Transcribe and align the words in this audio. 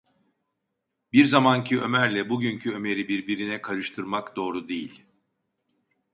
Bir 1.13 1.25
zamanki 1.25 1.81
Ömer’le 1.81 2.29
bugünkü 2.29 2.71
Ömer’i 2.73 3.07
birbirine 3.07 3.61
karıştırmak 3.61 4.35
doğru 4.35 4.69
değil… 4.69 5.05